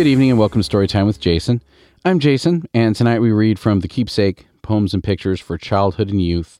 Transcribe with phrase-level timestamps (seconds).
[0.00, 1.60] Good evening and welcome to Storytime with Jason.
[2.06, 6.22] I'm Jason, and tonight we read from The Keepsake Poems and Pictures for Childhood and
[6.22, 6.58] Youth.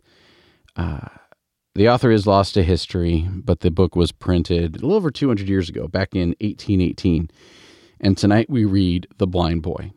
[0.76, 1.08] Uh,
[1.74, 5.48] the author is lost to history, but the book was printed a little over 200
[5.48, 7.30] years ago, back in 1818.
[7.98, 9.92] And tonight we read The Blind Boy.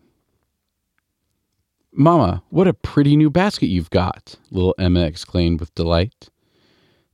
[1.91, 6.29] Mama, what a pretty new basket you've got, little Emma exclaimed with delight.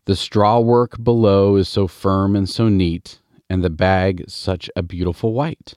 [0.06, 3.18] The straw work below is so firm and so neat,
[3.50, 5.74] and the bag such a beautiful white.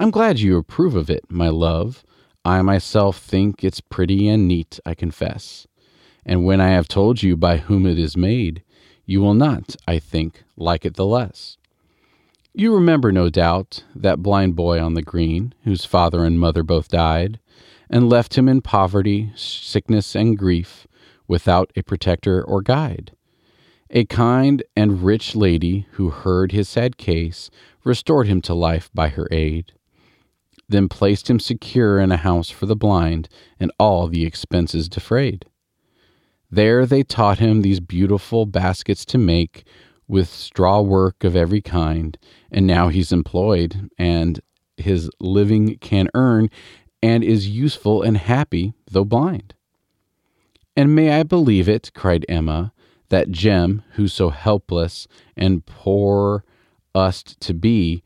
[0.00, 2.06] I'm glad you approve of it, my love.
[2.42, 5.66] I myself think it's pretty and neat, I confess.
[6.24, 8.62] And when I have told you by whom it is made,
[9.04, 11.58] you will not, I think, like it the less.
[12.54, 16.88] You remember, no doubt, that blind boy on the green, whose father and mother both
[16.88, 17.38] died,
[17.90, 20.86] and left him in poverty, sickness, and grief,
[21.28, 23.12] without a protector or guide.
[23.90, 27.50] A kind and rich lady who heard his sad case
[27.84, 29.74] restored him to life by her aid
[30.70, 35.44] then placed him secure in a house for the blind, and all the expenses defrayed.
[36.50, 39.64] There they taught him these beautiful baskets to make
[40.08, 42.18] with straw work of every kind,
[42.50, 44.40] and now he's employed, and
[44.76, 46.48] his living can earn,
[47.02, 49.54] and is useful and happy, though blind.
[50.76, 52.72] And may I believe it, cried Emma,
[53.10, 56.44] that Jem, who so helpless and poor
[56.94, 58.02] used to be,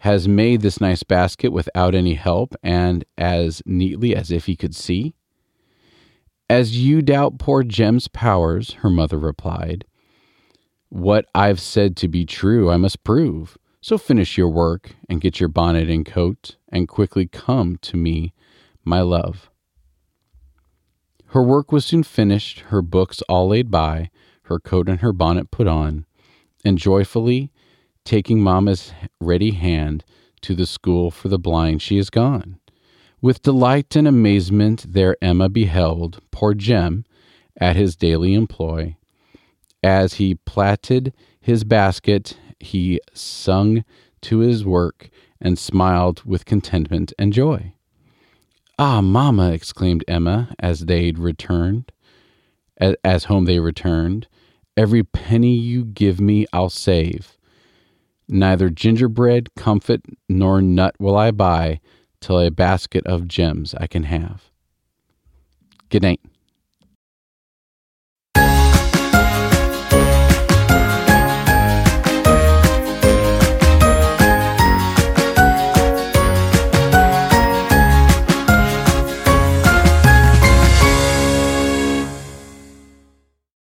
[0.00, 4.74] has made this nice basket without any help and as neatly as if he could
[4.74, 5.14] see?
[6.48, 9.84] As you doubt poor Jem's powers, her mother replied,
[10.90, 13.56] what I've said to be true I must prove.
[13.80, 18.34] So finish your work and get your bonnet and coat, and quickly come to me,
[18.84, 19.50] my love.
[21.26, 24.10] Her work was soon finished, her books all laid by,
[24.42, 26.04] her coat and her bonnet put on,
[26.64, 27.52] and joyfully
[28.04, 30.04] taking Mamma's ready hand
[30.42, 32.58] to the school for the blind, she is gone.
[33.20, 37.04] With delight and amazement, there Emma beheld poor Jem
[37.60, 38.96] at his daily employ.
[39.82, 43.84] As he plaited his basket, he sung
[44.22, 45.10] to his work
[45.40, 47.74] and smiled with contentment and joy.
[48.78, 49.52] Ah, mamma!
[49.52, 51.92] exclaimed Emma as they returned,
[53.04, 54.26] as home they returned.
[54.76, 57.36] Every penny you give me, I'll save.
[58.30, 61.80] Neither gingerbread, comfit, nor nut will I buy
[62.20, 64.50] till a basket of Jem's I can have.
[65.88, 66.20] Good night.